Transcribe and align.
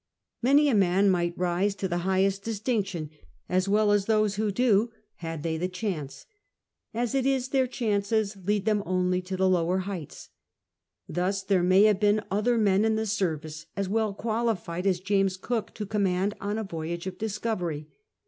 Many 0.41 0.67
a 0.67 0.73
man 0.73 1.11
might 1.11 1.37
rise 1.37 1.75
to 1.75 1.87
the 1.87 1.99
liighest 1.99 2.41
distinction, 2.41 3.11
as 3.47 3.67
well 3.69 3.91
as 3.91 4.05
those 4.07 4.33
who 4.33 4.51
do, 4.51 4.89
had 5.17 5.43
they 5.43 5.57
the 5.59 5.67
chance. 5.67 6.25
As 6.91 7.13
it 7.13 7.27
is, 7.27 7.49
their 7.49 7.67
(diaiices 7.67 8.47
lead 8.47 8.65
them 8.65 8.81
only 8.87 9.21
to 9.21 9.37
tin; 9.37 9.51
lower 9.51 9.77
heights. 9.77 10.29
Thus 11.07 11.43
there 11.43 11.61
may 11.61 11.83
have 11.83 11.99
been 11.99 12.23
other 12.31 12.57
men 12.57 12.83
in 12.83 12.95
the 12.95 13.05
service 13.05 13.67
as 13.77 13.87
well 13.87 14.15
qualified 14.15 14.87
as 14.87 14.99
James 14.99 15.37
Cook 15.37 15.71
to 15.75 15.85
command 15.85 16.33
on 16.41 16.57
a 16.57 16.63
voyage 16.63 17.05
of 17.05 17.19
discovery. 17.19 17.87